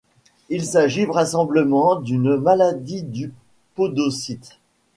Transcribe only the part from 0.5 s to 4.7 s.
s'agit vraisemblablement d'une maladie du podocyte.